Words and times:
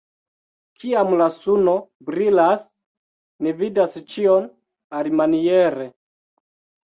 Kiam 0.83 1.11
la 1.21 1.25
suno 1.33 1.73
brilas, 2.07 2.63
ni 3.47 3.53
vidas 3.59 3.93
ĉion 4.13 4.49
alimaniere. 5.01 5.87